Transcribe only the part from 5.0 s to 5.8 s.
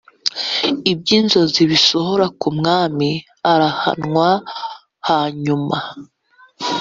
hanyuma